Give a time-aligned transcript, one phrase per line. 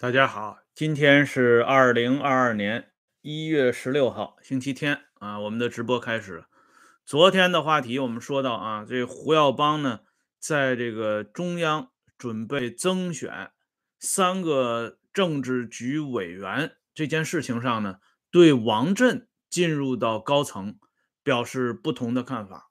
[0.00, 5.40] 大家好，今天是二零二二年一月十六号，星期天啊。
[5.40, 6.44] 我们的直播开始。
[7.04, 10.02] 昨天的话题我们说到啊，这胡耀邦呢，
[10.38, 13.50] 在这个中央准备增选
[13.98, 17.98] 三个政治局委员这件事情上呢，
[18.30, 20.78] 对王震进入到高层
[21.24, 22.70] 表示不同的看法。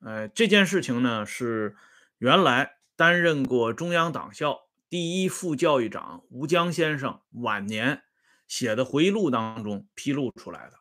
[0.00, 1.76] 呃，这件事情呢，是
[2.18, 4.67] 原来担任过中央党校。
[4.90, 8.04] 第一副教育长吴江先生晚年
[8.46, 10.78] 写的回忆录当中披露出来的。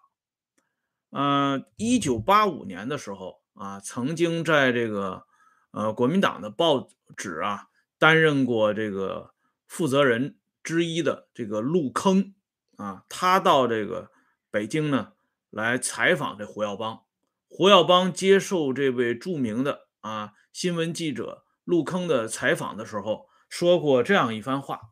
[1.09, 5.25] 嗯，一九八五年的时候啊，曾经在这个
[5.71, 9.33] 呃国民党的报纸啊担任过这个
[9.67, 12.33] 负责人之一的这个陆坑
[12.77, 14.09] 啊，他到这个
[14.49, 15.11] 北京呢
[15.49, 17.03] 来采访这胡耀邦。
[17.49, 23.26] 胡耀邦接受这位著名的啊新闻记者陆坑的采访的时候。
[23.49, 24.91] 说过这样一番话，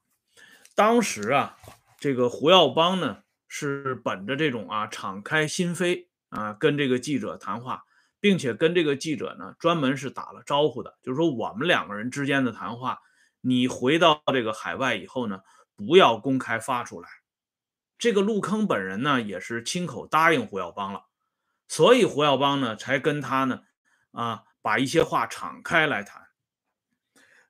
[0.75, 1.57] 当时啊，
[1.99, 7.83] 这个胡耀邦呢是本着这种啊敞开心扉啊跟这个记者谈话，
[8.19, 12.99] 并且跟这个记者呢专门是打了招呼的，就是说我们两个人之间的谈话，
[13.41, 15.41] 你回到这个海外以后呢，
[15.75, 17.09] 不要公开发出来。
[17.97, 21.05] 这个陆坑本人呢也是亲口答应胡耀邦了，
[21.67, 23.61] 所以胡耀邦呢才跟他呢
[24.11, 26.24] 啊把一些话敞开来谈。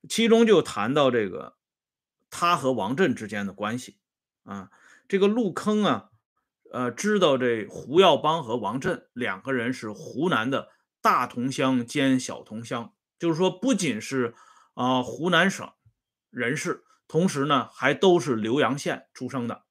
[0.09, 1.57] 其中就谈到这个
[2.29, 3.99] 他和王震之间的关系
[4.43, 4.69] 啊，
[5.07, 6.09] 这个陆坑啊，
[6.71, 10.69] 呃，知道这胡耀邦和王震两个人是湖南的
[11.01, 14.35] 大同乡兼小同乡，就是说不仅是
[14.73, 15.71] 啊湖南省
[16.29, 19.63] 人士，同时呢还都是浏阳县出生的。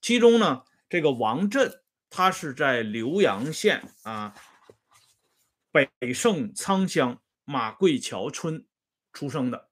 [0.00, 4.34] 其中呢，这个王震他是在浏阳县啊
[5.70, 8.66] 北胜仓乡马贵桥村。
[9.12, 9.68] 出生的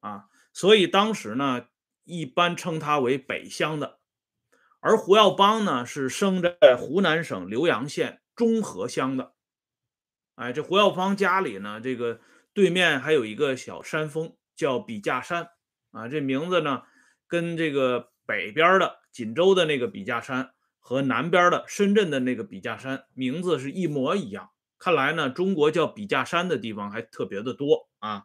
[0.00, 1.66] 啊，所以当时呢，
[2.04, 3.98] 一般称他为北乡的。
[4.80, 9.34] 而胡耀邦呢，是生在湖南省浏阳县中和乡的。
[10.36, 12.20] 哎，这胡耀邦家里呢，这个
[12.54, 15.50] 对面还有一个小山峰，叫笔架山
[15.90, 16.08] 啊。
[16.08, 16.82] 这名字呢，
[17.28, 24.50] 跟这个北边的锦州的那个笔架山和南边的深圳的那个笔架山名字是一模一样。
[24.78, 28.24] 看来呢，中国叫笔架山的地方还特别的多啊。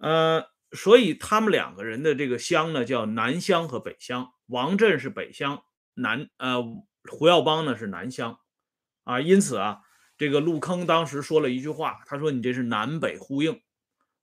[0.00, 4.32] 呃，所以他们两个人的这个乡呢，叫南乡和北乡。
[4.46, 5.62] 王振是北乡，
[5.94, 6.60] 南呃
[7.08, 8.40] 胡耀邦呢是南乡，
[9.04, 9.82] 啊，因此啊，
[10.18, 13.60] 这个陆坑当时说了一句话，他说你这是南北呼应。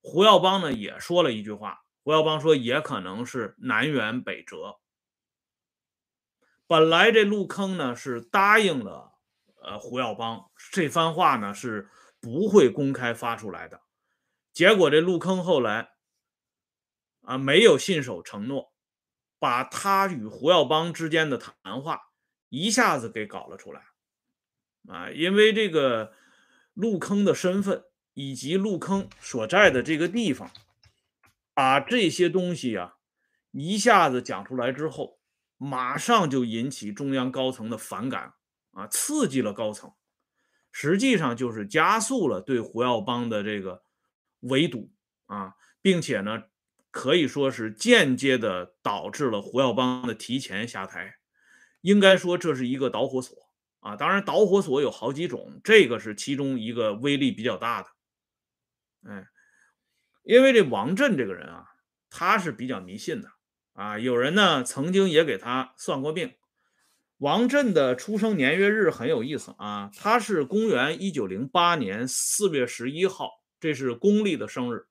[0.01, 4.79] 胡耀邦呢也说了一句话，胡耀邦说也可能是南辕北辙。
[6.65, 9.13] 本来这陆坑呢是答应了，
[9.63, 11.87] 呃胡耀邦这番话呢是
[12.19, 13.79] 不会公开发出来的。
[14.57, 15.91] 结果这陆坑后来
[17.21, 18.73] 啊没有信守承诺，
[19.37, 22.01] 把他与胡耀邦之间的谈话
[22.49, 23.83] 一下子给搞了出来
[24.87, 25.11] 啊！
[25.11, 26.11] 因为这个
[26.73, 27.83] 陆坑的身份
[28.15, 30.49] 以及陆坑所在的这个地方，
[31.53, 32.95] 把这些东西啊
[33.51, 35.19] 一下子讲出来之后，
[35.57, 38.33] 马上就引起中央高层的反感
[38.71, 39.93] 啊，刺激了高层，
[40.71, 43.83] 实际上就是加速了对胡耀邦的这个。
[44.41, 44.91] 围堵
[45.25, 46.43] 啊，并且呢，
[46.91, 51.15] 可以说是间接的导致了胡耀邦的提前下台。
[51.81, 53.37] 应该说这是一个导火索
[53.79, 53.95] 啊。
[53.95, 57.89] 当然，导火索有好几种，这个是其中一个威力比较大的。
[59.09, 59.27] 哎，
[60.23, 61.65] 因为这王震这个人啊，
[62.09, 63.31] 他是比较迷信的
[63.73, 63.97] 啊。
[63.99, 66.33] 有人呢曾经也给他算过命。
[67.17, 73.29] 王震的出生年月日很有意思啊，他是公元一九零八年四月十一号。
[73.59, 74.87] 这是公历的生日，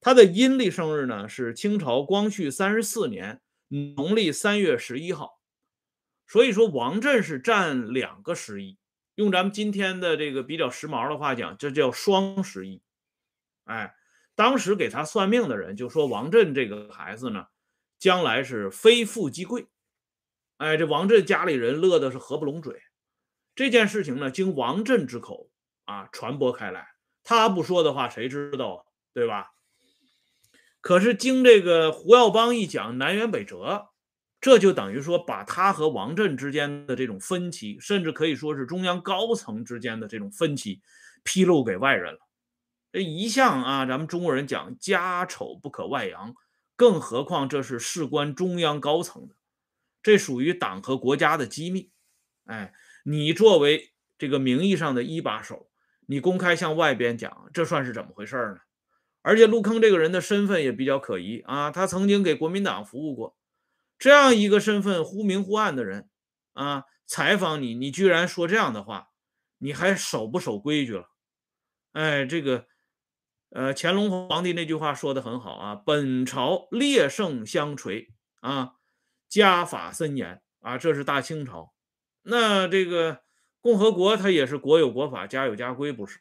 [0.00, 5.40] 他的阴历生日呢是清朝光绪三十四年农历三月十一号，
[6.26, 8.78] 所以说王震是占两个十一，
[9.14, 12.82] 用咱们今天的这个比较时髦的话讲，这叫双十一。
[13.64, 13.94] 哎，
[14.34, 17.46] 当时给他算命的人就说王震这个孩子呢，
[17.98, 19.66] 将来是非富即贵。
[20.56, 22.80] 哎，这王震家里人乐的是合不拢嘴。
[23.54, 25.50] 这件事情呢，经王震之口
[25.84, 26.91] 啊传播开来。
[27.24, 29.52] 他不说的话，谁知道，对吧？
[30.80, 33.90] 可是经这个胡耀邦一讲南辕北辙，
[34.40, 40.80] 这就等于说把他和王震之间的这种分歧，甚至可以说是中央高层之间的这种分歧，
[41.22, 42.18] 披露给外人了。
[42.90, 46.34] 这一向啊，咱们中国人讲家丑不可外扬，
[46.74, 49.36] 更何况这是事关中央高层的，
[50.02, 51.92] 这属于党和国家的机密。
[52.46, 52.74] 哎，
[53.04, 55.70] 你作为这个名义上的一把手。
[56.06, 58.58] 你公开向外边讲，这算是怎么回事呢？
[59.22, 63.36] 而且陆坑这个人的身份也比较可疑啊，他曾经给国民党服务过，
[63.96, 66.08] 这样一个身份忽明忽暗的人
[66.54, 69.10] 啊，采访你，你居然说这样的话，
[69.58, 71.08] 你还守不守规矩了？
[71.92, 72.66] 哎，这个，
[73.50, 78.08] 呃，乾隆皇帝那句话说的很好啊，本朝烈圣相垂
[78.40, 78.72] 啊，
[79.28, 81.72] 家法森严啊，这是大清朝，
[82.22, 83.20] 那这个
[83.62, 86.18] 共和国它也是国有国法，家有家规，不是？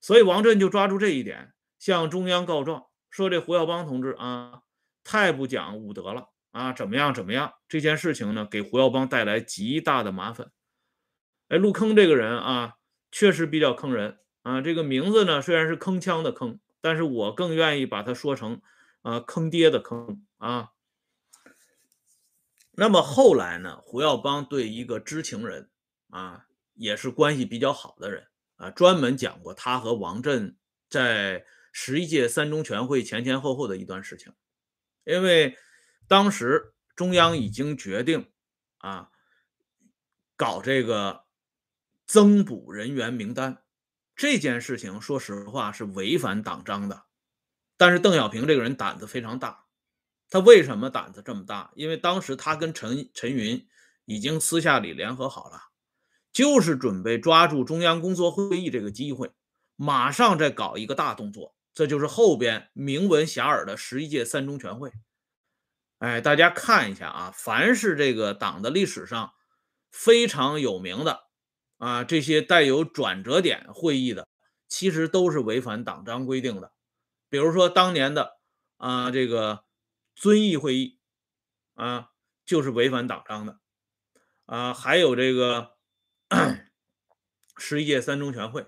[0.00, 1.52] 所以王震就抓住这一点。
[1.78, 4.62] 向中央告状说：“这胡耀邦同志啊，
[5.04, 6.72] 太不讲武德了啊！
[6.72, 7.12] 怎么样？
[7.12, 7.52] 怎么样？
[7.68, 10.50] 这件事情呢，给胡耀邦带来极大的麻烦。
[11.48, 12.76] 哎，陆坑这个人啊，
[13.10, 14.62] 确实比较坑人啊。
[14.62, 18.62] 这个名字呢，虽然是铿锵的铿，但是我更愿意把它说成
[19.02, 20.70] 啊，坑爹的坑啊。
[22.72, 25.68] 那么后来呢，胡耀邦对一个知情人
[26.08, 28.26] 啊，也是关系比较好的人
[28.56, 30.56] 啊，专门讲过他和王震
[30.88, 31.44] 在。
[31.76, 34.32] 十一届三中全会前前后后的一段事情，
[35.02, 35.58] 因为
[36.06, 38.30] 当时中央已经决定
[38.78, 39.10] 啊，
[40.36, 41.24] 搞这个
[42.06, 43.64] 增补人员名单
[44.14, 47.06] 这件事情，说实话是违反党章的。
[47.76, 49.66] 但是邓小平这个人胆子非常大，
[50.30, 51.72] 他为什么胆子这么大？
[51.74, 53.66] 因为当时他跟陈陈云
[54.04, 55.60] 已经私下里联合好了，
[56.34, 59.30] 就是准备抓住中央工作会议这个机会，
[59.76, 61.54] 马上再搞一个大动作。
[61.72, 64.92] 这就是后边名闻遐迩的十一届三中全会。
[65.98, 69.32] 哎，大家看一下啊，凡是这个党的历史上
[69.90, 71.20] 非常有名的
[71.78, 74.26] 啊，这些带有转折点会议的，
[74.68, 76.72] 其实都是违反党章规定的。
[77.28, 78.38] 比如说当年的
[78.76, 79.64] 啊这个
[80.14, 80.98] 遵义会议
[81.74, 82.10] 啊，
[82.44, 83.58] 就是违反党章的
[84.46, 85.73] 啊，还有这个
[87.56, 88.66] 十一届三中全会。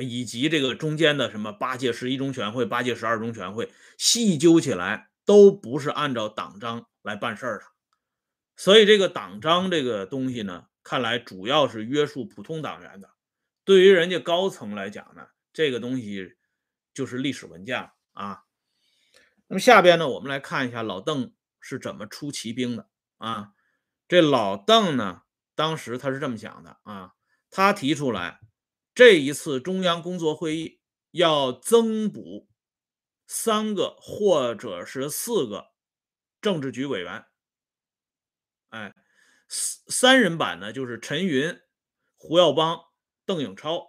[0.00, 7.66] 以及这个中间的什么八届十一中全会、八届十二中全会，细究起来都不是按照党章来办事儿的。
[8.56, 13.10] 所以这个党章这个东西呢，看来主要是约束普通党员的。
[13.66, 16.36] 对于人家高层来讲呢，这个东西
[16.94, 18.44] 就是历史文件了啊。
[19.48, 22.88] 那么下边呢，我们来看一下老邓是怎么出奇兵的
[23.18, 23.50] 啊。
[24.08, 25.21] 这老邓呢，
[25.54, 27.12] 当时他是这么想的啊，
[27.50, 28.40] 他提出来。
[28.94, 30.80] 这一次中央工作会议
[31.12, 32.46] 要增补
[33.26, 35.68] 三个或者是四个
[36.42, 37.24] 政治局委员，
[38.68, 38.94] 哎，
[39.48, 41.58] 三三人版呢就是陈云、
[42.18, 42.82] 胡耀邦、
[43.24, 43.86] 邓颖超，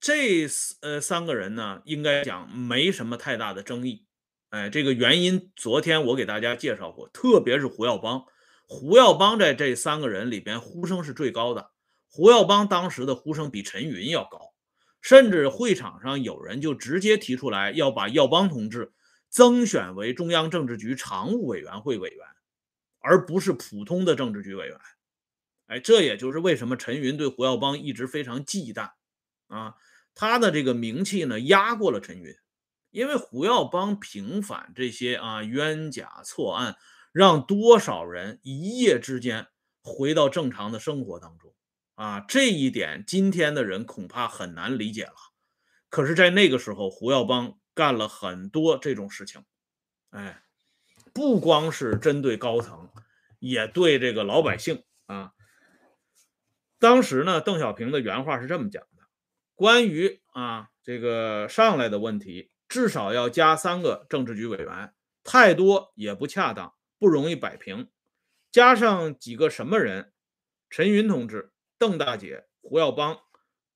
[0.00, 0.48] 这
[0.80, 4.06] 呃三个人呢应该讲没什么太大的争议，
[4.48, 8.24] 哎，这个原因昨天我给大家介绍过，特别是胡耀邦，
[8.66, 11.70] 胡耀邦在这三个人里边呼声是最高的。
[12.08, 14.52] 胡耀邦当时的呼声比陈云要高，
[15.00, 18.92] 甚至会场上有人就直接提出来要把耀邦同志
[19.28, 22.26] 增选为中央政治局常务委员会委员，
[23.00, 24.78] 而不是普通的政治局委员。
[25.68, 28.90] 哎，这也就是为什么陈云对胡耀邦一直非常忌惮
[29.46, 29.74] 啊，
[30.14, 32.34] 他的这个名气呢压过了陈云，
[32.90, 36.76] 因为胡耀邦平反这些啊冤假错案，
[37.12, 39.46] 让多少人一夜之间
[39.82, 41.54] 回到正常的生活当中。
[41.94, 45.14] 啊，这一点今天的人恐怕很难理解了。
[45.88, 49.44] 可是，在那个时候，胡耀邦干了很多这种事情，
[50.08, 50.42] 哎，
[51.12, 52.88] 不光是针对高层，
[53.38, 55.32] 也对这个老百姓啊。
[56.78, 59.02] 当时呢，邓小平的原话是这么讲的：
[59.54, 67.88] 关于啊这个上来的问题，至少要加三个政治局委员，太多也不恰当，不容易摆平。
[68.52, 70.12] 加上几个什么人，
[70.70, 71.50] 陈云同志。
[71.76, 73.18] 邓大姐、胡耀邦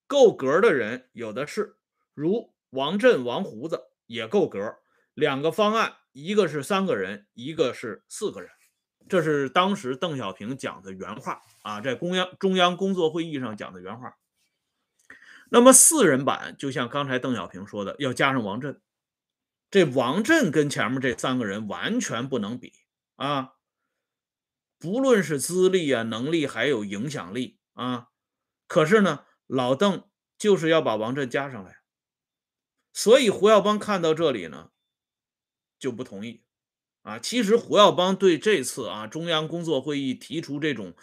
[0.06, 1.74] 够格的人有的是，
[2.14, 4.76] 如王震、王胡子也够格。
[5.12, 8.48] 两个方案，一个是三个人，一个是四个人。
[9.08, 14.16] 这是当时邓小平讲的原话啊，在中央中央工作会议上讲的原话。
[15.50, 18.80] 那么四人版，就像刚才邓小平说的，要加上王震。
[19.68, 22.72] 这王震跟前面这三个人完全不能比
[23.16, 23.54] 啊，
[24.78, 27.58] 不论是资历啊、能力，还有影响力。
[27.74, 28.08] 啊，
[28.66, 30.08] 可是呢，老邓
[30.38, 31.80] 就是要把王震加上来，
[32.92, 34.70] 所以胡耀邦看到这里呢，
[35.78, 36.42] 就不同意。
[37.02, 40.94] 啊，其实胡耀邦对这次啊中央工作会议提出这种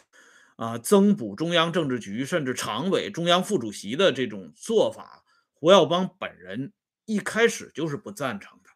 [0.56, 6.74] 啊增补中央政治局甚至常委、中央副主席的这种做法，胡耀邦本人
[7.06, 8.70] 一开始就是不赞成的，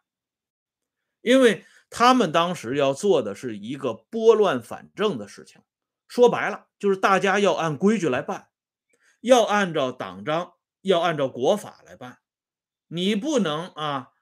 [1.20, 5.62] 因为他们当时要做的是一个拨乱反正的事情。
[6.06, 8.48] 说白了，就是大家要按规矩来办，
[9.20, 12.18] 要按照党章，要按照国法来办。
[12.86, 14.12] 你不能啊，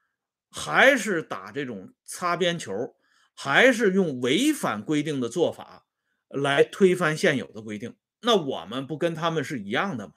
[0.50, 2.96] 还是打这种擦边球，
[3.34, 5.86] 还是用违反规定的做法
[6.28, 7.96] 来推翻现有的规定。
[8.22, 10.14] 那我们不跟他们是一样的吗？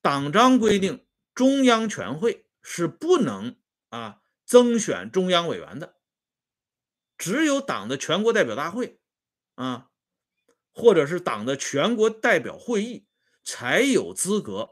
[0.00, 3.56] 党章规定，中央全会是不能
[3.90, 5.96] 啊增选中央委员的，
[7.22, 8.98] 只有党的全国代表大会
[9.54, 9.86] 啊，
[10.74, 13.06] 或者是党的全国代表会议
[13.44, 14.70] 才有资格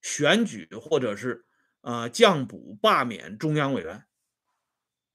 [0.00, 1.44] 选举或者是
[1.80, 4.04] 啊降补罢免中央委员。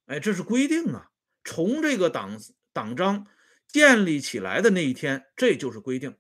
[0.08, 1.12] 哎，这是规定啊，
[1.46, 2.38] 从这个党
[2.74, 3.26] 党章。
[3.70, 6.16] 建立起来的那一天，这就是规定。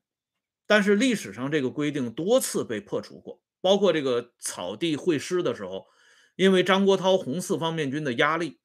[0.65, 5.87] 但是历史上这个规定多次被破除过，包括这个草地会师的时候，
[6.35, 8.59] 因为张国焘红四方面军的压力，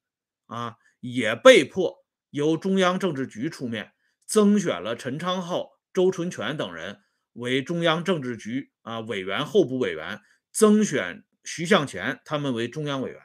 [0.46, 3.92] 啊，也被迫由中央政治局出面
[4.24, 7.00] 增选了陈昌浩、周纯全等人
[7.32, 10.20] 为中央政治局啊委员、候补委员，
[10.52, 13.20] 增选徐向前他们为中央委员，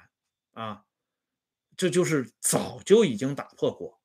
[0.54, 0.82] 啊，
[1.78, 4.02] 这就是早就已经打破过。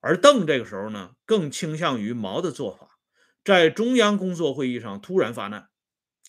[0.00, 2.98] 而邓这个时候呢，更倾向于毛的做法，
[3.44, 5.68] 在中央工作会议上突然发难，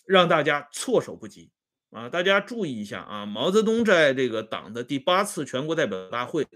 [0.06, 1.50] 让大家措手不及
[1.90, 2.08] 啊！
[2.08, 6.46] 大家注意一下啊，毛泽东在这个党的第八次全国代表大会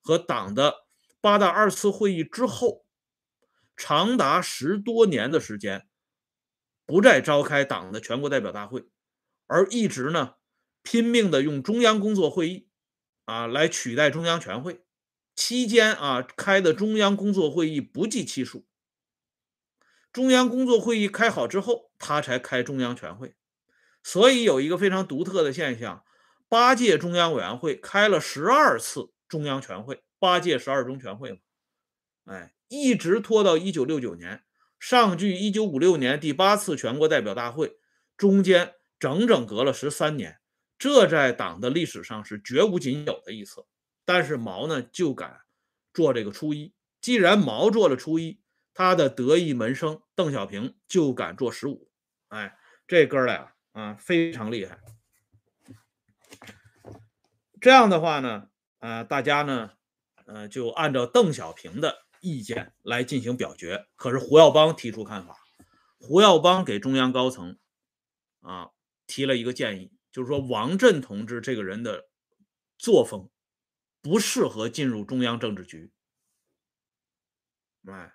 [0.00, 0.86] 和党的
[1.20, 2.86] 八大二次会议之后，
[3.76, 5.88] 长达十多年的时间，
[6.86, 8.88] 不再召开党的全国代表大会，
[9.46, 10.34] 而一直呢
[10.82, 12.68] 拼命的用中央工作会议
[13.24, 14.84] 啊来取代中央全会。
[15.34, 18.66] 期间啊，开的中央工作会议不计其数。
[20.12, 23.36] 中央工作会议开好之后，他才开中央全会。
[24.02, 26.04] 所以有一个非常独特的现象：
[26.48, 31.38] 八届中央委员会开了十二次中央全会，八届十二中全会嘛，
[32.24, 34.42] 哎，一直拖到一九六九年，
[34.80, 37.78] 上距一九五六年第八次全国代表大会，
[38.16, 40.40] 中间整整隔了十三年，
[40.78, 43.64] 这在党的历史上是绝无仅有的一次。
[44.04, 45.42] 但是毛呢就敢
[45.92, 48.40] 做这个初一，既然毛做了初一，
[48.72, 51.90] 他的得意门生邓小平就敢做十五，
[52.28, 52.56] 哎，
[52.86, 54.80] 这哥俩啊非常厉害。
[57.60, 59.70] 这样的话呢，呃，大家呢，
[60.26, 63.86] 呃，就按照邓小平的意见来进行表决。
[63.96, 65.36] 可是胡耀邦提出看法，
[65.98, 67.58] 胡耀邦给中央高层
[68.40, 68.70] 啊
[69.06, 72.08] 提了一个建议，就是说王震同志这个人的
[72.76, 73.28] 作风。
[74.00, 75.92] 不适合进入中央政治局。
[77.88, 78.14] 哎，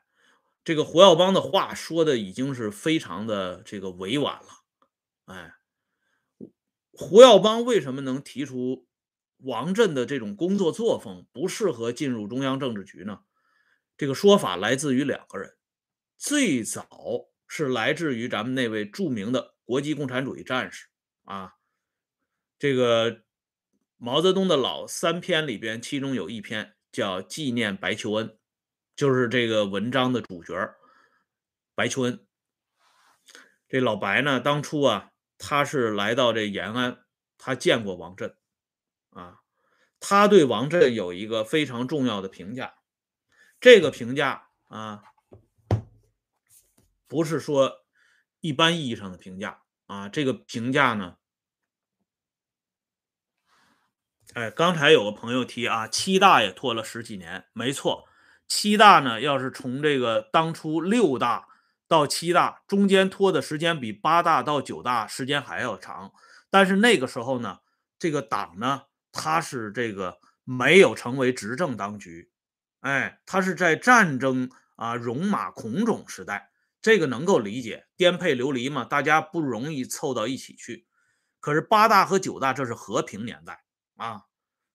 [0.64, 4.48] 这个胡耀邦的话说的已经是非常的这个委婉了。
[5.26, 5.56] 哎，
[6.94, 8.88] 胡耀邦为什么能提出
[9.44, 13.20] 王震的这种工作作风不适合进入中央政治局呢？
[13.96, 15.56] 这个说法来自于两个人，
[16.18, 16.88] 最早
[17.48, 20.88] 是来自于咱们那位著名的国际共产主义战士
[21.26, 21.54] 啊，
[22.58, 23.22] 这个。
[23.96, 28.28] 毛泽东的老三篇里边，其中有一篇叫《纪念白求恩》，
[28.98, 30.54] 就是这个文章的主角
[31.74, 32.28] 白求恩。
[33.70, 37.06] 这老白呢，当初啊，他是来到这延安，
[37.38, 38.36] 他见过王震
[39.14, 39.40] 啊，
[40.00, 42.76] 他对王震有一个非常重要的评价。
[43.60, 45.04] 这个评价啊，
[47.08, 47.86] 不是说
[48.42, 51.16] 一般意义上的评价啊，这个评价呢。
[54.34, 58.06] 哎，刚才有个朋友提啊，七大也拖了十几年，没错。
[58.48, 61.48] 七大呢，要是从这个当初六大
[61.88, 66.12] 到七大中间拖的时间比八大到九大时间还要长，
[66.50, 67.60] 但是那个时候呢，
[67.98, 72.30] 这个党呢，他是这个没有成为执政当局，
[72.82, 76.52] 哎，他是在战争啊戎马孔种时代，
[76.82, 80.86] 这个能够理解，颠沛流离嘛，大家不容易凑到一起去。
[81.40, 83.64] 可是八大和九大这是和平年代。
[83.96, 84.24] 啊，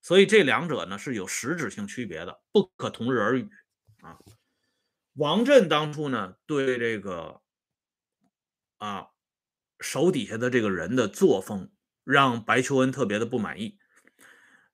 [0.01, 3.51] 所以这两者呢是有实质性区别的，不可同日而语
[4.01, 4.17] 啊。
[5.15, 7.43] 王震当初呢对这个
[8.79, 9.09] 啊
[9.81, 11.73] 手底下的这个人的作风，
[12.05, 13.77] 让白求恩特别的不满意。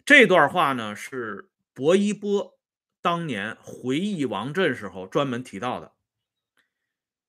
[0.05, 2.59] 这段话呢是薄一波
[3.01, 5.93] 当年回忆王震时候专门提到的。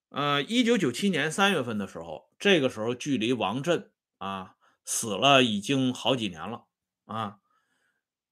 [0.10, 6.66] 呃，一九九七年三月份的时候，这个时候距离王震啊死了已经好几年了。
[7.06, 7.40] 啊，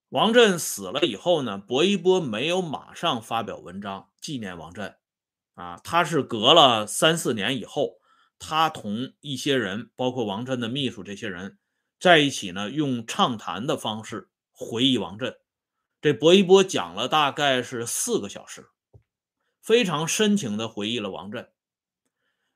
[0.10, 4.96] 王震死了以后呢，薄一波没有马上发表文章纪念王震，
[5.54, 8.00] 啊，他是隔了三四年以后，
[8.40, 11.58] 他同一些人，包括王震的秘书这些人
[12.00, 14.30] 在一起呢，用畅谈的方式
[14.64, 15.38] 回忆王震。
[16.02, 18.70] 这薄一波讲了大概是四个小时，
[19.62, 21.50] 非常深情的回忆了王震，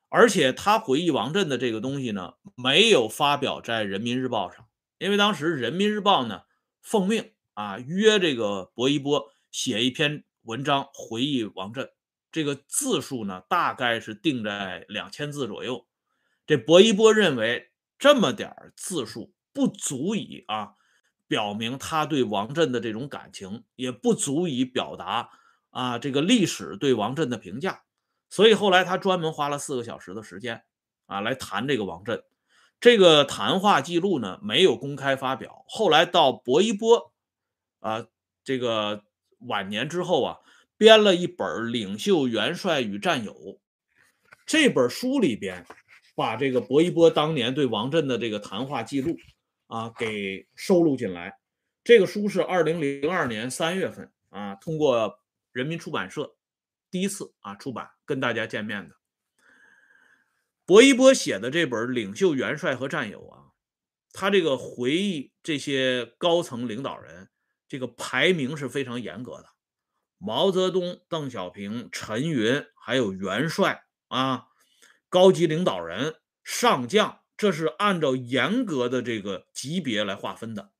[0.09, 4.67] 而且他回忆王震的这个东西呢，没有发表在人民日报上。
[4.97, 6.41] 因为当时《人民日报》呢
[6.81, 11.89] 奉命啊约这个薄一波写一篇文章回忆王震，
[12.31, 15.87] 这个字数呢大概是定在两千字左右。
[16.45, 20.73] 这薄一波认为这么点字数不足以啊
[21.27, 25.29] 表明他对王震的这种感情，也不足以表达
[25.69, 27.83] 啊这个历史对王震的评价，
[28.29, 30.63] 所以后来他专门花了四个小时的时间
[31.05, 32.23] 啊来谈这个王震。
[32.79, 37.11] 这个谈话记录呢没有公开发表，后来到薄一波
[37.79, 38.05] 啊
[38.43, 39.03] 这个
[39.39, 40.37] 晚年之后啊，
[40.77, 43.33] 编了一本《领袖元帅与战友》
[44.45, 45.65] 这本书里边。
[46.15, 49.15] 把这个薄一波当年对王震的这个谈话记录
[49.67, 51.39] 啊给收录进来。
[51.83, 55.21] 这个书是二零零二年三月份啊通过
[55.51, 56.35] 人民出版社
[56.91, 58.95] 第一次啊出版跟大家见面的。
[60.65, 63.53] 薄一波写的这本《领袖元帅和战友》啊，
[64.11, 67.29] 他这个回忆这些高层领导人，
[67.69, 69.45] 这个排名是非常严格的。
[70.17, 74.47] 毛泽东、邓小平、陈云还有元帅啊。
[75.09, 80.71] 高级领导人、上将，这是按照严格的这个级别来划分的。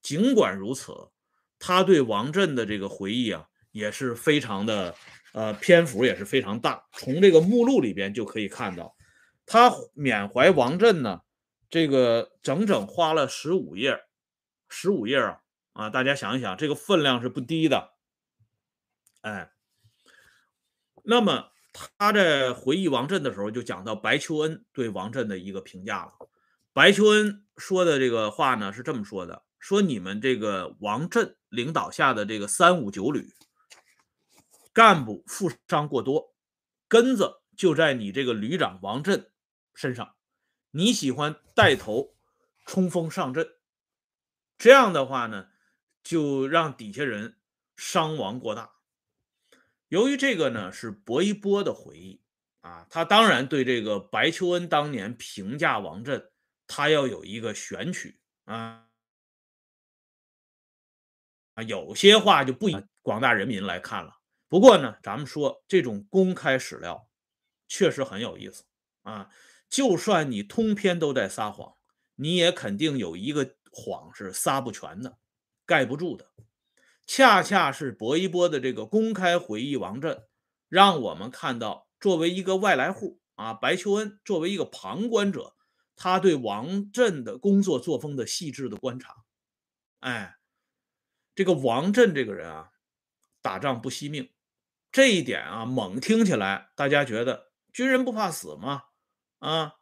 [0.00, 1.10] 尽管如此，
[1.58, 4.94] 他对王震的这个回忆啊，也是非常的，
[5.34, 6.88] 呃，篇幅也是非常大。
[6.92, 8.96] 从这个目录里边就可以看到，
[9.44, 11.20] 他缅怀王震呢，
[11.68, 14.02] 这个整整花了十五页，
[14.70, 15.40] 十五页啊，
[15.74, 17.92] 啊，大家想一想，这个分量是不低的，
[19.20, 19.52] 哎，
[21.04, 21.50] 那么。
[21.72, 26.12] 他在回忆王震的时候，就讲到白求恩对王震的一个评价了。
[26.72, 33.32] 白求恩说的这个话呢，是这么说的：说你们这个王震领导下的这个三五九旅
[34.72, 36.34] 干部负伤过多，
[36.88, 39.30] 根子就在你这个旅长王震
[39.74, 40.14] 身上。
[40.70, 42.14] 你喜欢带头
[42.64, 43.48] 冲锋上阵，
[44.56, 45.48] 这样的话呢，
[46.02, 47.36] 就让底下人
[47.76, 48.70] 伤亡过大。
[49.90, 52.22] 由于这个呢是薄一波的回忆
[52.60, 56.30] 啊，他当然对这个白求恩当年评价王震，
[56.68, 58.86] 他要有一个选取啊
[61.54, 64.20] 啊，有些话就不以广大人民来看了。
[64.48, 67.10] 不过呢，咱们说这种公开史料
[67.66, 68.62] 确实很有意思
[69.02, 69.28] 啊，
[69.68, 71.74] 就算你通篇都在撒谎，
[72.14, 75.18] 你也肯定有一个谎是撒不全的，
[75.66, 76.30] 盖不住的。
[77.12, 80.22] 恰恰是薄一波的这个公开回忆王震，
[80.68, 85.56] 让我们看到作为一个外来户啊，白求恩作为一个旁观者，
[85.96, 89.12] 他对王震的工作作风的细致的观察。
[89.98, 90.36] 哎，
[91.34, 92.70] 这个王震这个人啊，
[93.42, 94.30] 打仗不惜命，
[94.92, 98.84] 这一点啊，猛听起来大家觉得军人不怕死吗？
[99.40, 99.74] 啊，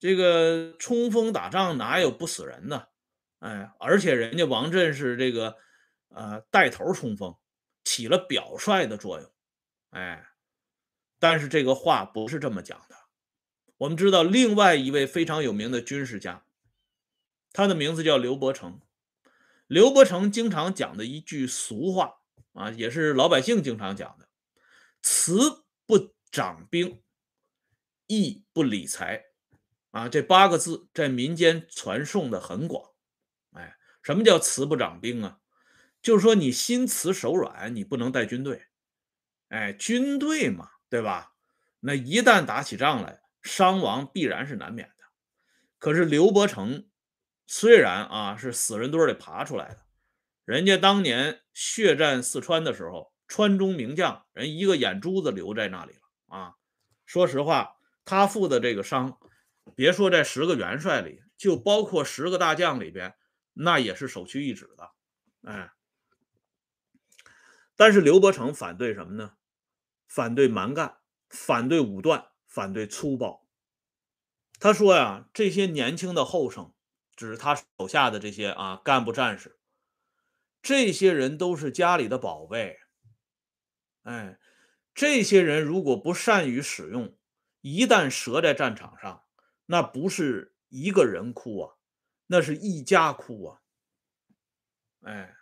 [0.00, 2.88] 这个冲锋打仗哪有不死人的？
[3.38, 5.56] 哎，而且人家王震是这个。
[6.14, 7.36] 呃，带头冲锋，
[7.84, 9.30] 起了表率的作用，
[9.90, 10.28] 哎，
[11.18, 12.96] 但是这个话不是这么讲的。
[13.78, 16.44] 我们知道，另外一位非常有名的军事家，
[17.52, 18.80] 他的名字叫刘伯承。
[19.66, 22.20] 刘伯承经常讲的一句俗话
[22.52, 24.28] 啊，也是老百姓经常讲的
[25.02, 27.02] ：“慈不掌兵，
[28.06, 29.24] 义不理财。”
[29.92, 32.92] 啊，这八个字在民间传颂的很广。
[33.52, 35.40] 哎，什么叫慈不掌兵啊？
[36.02, 38.66] 就是说，你心慈手软，你不能带军队。
[39.48, 41.34] 哎，军队嘛，对吧？
[41.78, 45.04] 那一旦打起仗来，伤亡必然是难免的。
[45.78, 46.88] 可是刘伯承
[47.46, 49.78] 虽然啊是死人堆里爬出来的，
[50.44, 56.54] 人家当年血战四川的时候，川中名将，人一个眼珠子留在那里了啊。
[57.06, 59.18] 说实话，他负的这个伤，
[59.76, 63.14] 别说在十个元帅里，就包括十个大将里边，
[63.52, 64.90] 那也是首屈一指的。
[65.42, 65.70] 哎。
[67.82, 69.34] 但是刘伯承反对什么呢？
[70.06, 73.48] 反对蛮干，反对武断，反对粗暴。
[74.60, 76.72] 他说呀，这些年轻的后生，
[77.16, 79.58] 指他手下的这些啊干部战士，
[80.62, 82.78] 这些人都是家里的宝贝。
[84.04, 84.38] 哎，
[84.94, 87.18] 这些人如果不善于使用，
[87.62, 89.24] 一旦折在战场上，
[89.66, 91.74] 那不是一个人哭啊，
[92.28, 93.60] 那是一家哭啊。
[95.00, 95.34] 哎。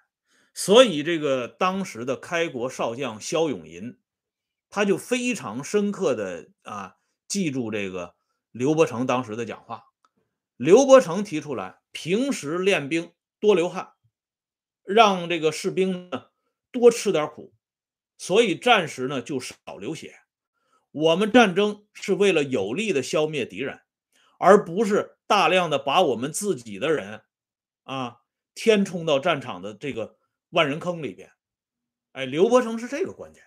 [0.63, 3.99] 所以，这个当时的开国少将肖永银，
[4.69, 6.97] 他就非常深刻的啊
[7.27, 8.15] 记住这个
[8.51, 9.85] 刘伯承当时的讲话。
[10.59, 13.95] 刘伯承提出来，平时练兵多流汗，
[14.85, 16.27] 让这个士兵呢
[16.71, 17.55] 多吃点苦，
[18.19, 20.15] 所以战时呢就少流血。
[20.91, 23.81] 我们战争是为了有力的消灭敌人，
[24.39, 27.23] 而不是大量的把我们自己的人。
[27.85, 28.19] 啊，
[28.55, 30.17] 填充到战场的这个
[30.51, 31.33] 万人坑里边。
[32.13, 33.45] 哎，刘伯承是这个观点。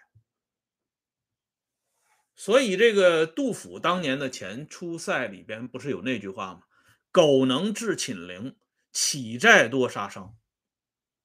[2.35, 6.63] 所以这个杜甫当年的前出塞里边不是有那句话吗
[7.11, 8.57] ？“苟能制寝陵，
[8.91, 10.35] 乞债多杀生。”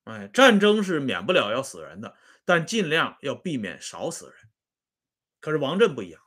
[0.04, 4.34] 哎，战争是免不了要死人的，但尽量要避免少死人。
[5.40, 6.22] 可是王震不一样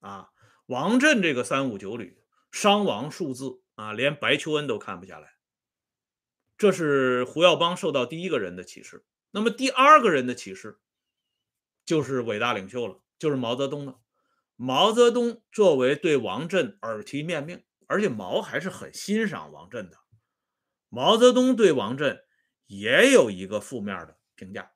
[0.00, 0.28] 啊，
[0.66, 5.31] 王震这个三五九旅伤亡数字啊，连白求恩都看不下来。
[6.62, 9.04] 这是胡耀邦受到第一个人的启示。
[9.32, 10.78] 那么第二个人的启示，
[11.84, 13.98] 就是伟大领袖了，就是毛泽东了。
[14.54, 19.98] 毛泽东作为对王震耳提面命，而且毛还是很欣赏王震的。
[20.88, 22.22] 毛泽东对王震
[22.68, 24.70] 也有一个负面的评价。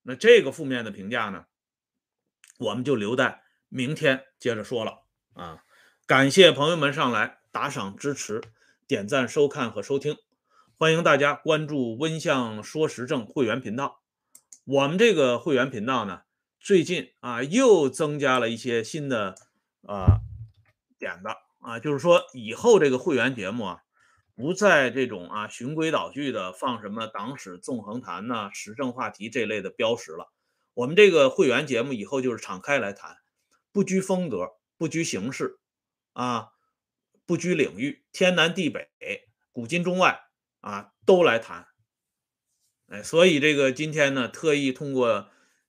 [0.00, 1.44] 那这个负面的评价呢，
[2.56, 5.02] 我们就留待明天接着说了
[5.34, 5.64] 啊。
[6.06, 8.40] 感谢朋友们上来打赏支持、
[8.86, 10.16] 点赞、收看和收听。
[10.80, 14.00] 欢迎大家关注“温相说时政”会员频道。
[14.64, 16.22] 我们这个会员频道呢，
[16.58, 19.34] 最近啊又增加了一些新的
[19.82, 20.06] 呃
[20.98, 23.82] 点子啊，就是说以后这个会员节目啊，
[24.34, 30.32] 不再这种啊循规蹈矩的放什么党史纵横谈呐、时政话题这类的标识了。
[30.72, 33.18] 我们这个会员节目以后就是敞开来谈，
[33.70, 35.58] 不拘风格，不拘形式
[36.14, 36.52] 啊，
[37.26, 38.88] 不拘领域，天南地北，
[39.52, 40.22] 古今中外。
[40.60, 41.66] 啊，都来谈，
[42.88, 45.28] 哎，所以这个今天呢，特意通过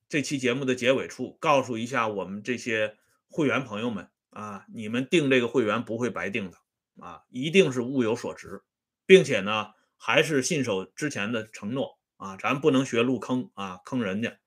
[0.09, 2.97] 这期节目的结尾处，告诉一下我们这些
[3.29, 6.57] 会员朋友们啊，你们订这个会员不会白订的
[6.99, 8.63] 啊，一定是物有所值，
[9.05, 14.37] 并且呢，还是信守之前的承诺啊，咱不能学入坑啊，坑人家。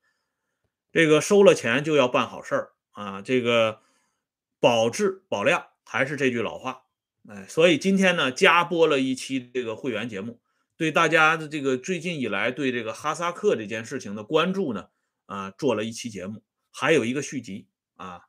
[0.93, 3.81] 这个收了钱就要办好事儿啊，这个
[4.61, 6.84] 保质保量，还是这句老话。
[7.29, 10.41] 哎，所以今天呢，加播了一期这个会员节目，
[10.77, 14.89] 对大家的这个最近以来对这个哈萨克这件事情的关注呢，
[15.27, 18.21] 啊，做了一期节目，还有一个续集啊，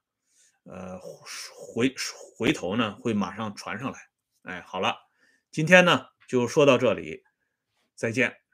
[0.63, 1.93] 呃，回
[2.37, 3.99] 回头呢会马上传上来。
[4.43, 4.95] 哎，好了，
[5.51, 7.23] 今天呢就说到这里，
[7.95, 8.44] 再见。